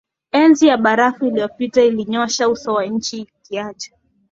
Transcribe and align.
Za 0.33 0.39
enzi 0.39 0.67
ya 0.67 0.77
barafu 0.77 1.25
iliyopita 1.25 1.81
iliyonyosha 1.83 2.49
uso 2.49 2.73
wa 2.73 2.85
nchi 2.85 3.17
ikiacha 3.21 3.91